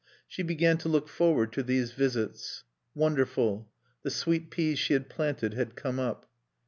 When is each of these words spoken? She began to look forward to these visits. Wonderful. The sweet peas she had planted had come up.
She 0.27 0.41
began 0.41 0.79
to 0.79 0.89
look 0.89 1.07
forward 1.07 1.53
to 1.53 1.61
these 1.61 1.91
visits. 1.91 2.63
Wonderful. 2.95 3.69
The 4.01 4.09
sweet 4.09 4.49
peas 4.49 4.79
she 4.79 4.93
had 4.93 5.09
planted 5.11 5.53
had 5.53 5.75
come 5.75 5.99
up. 5.99 6.27